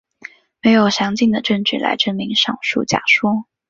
[0.63, 3.45] 没有详尽的证据来证明上述假说。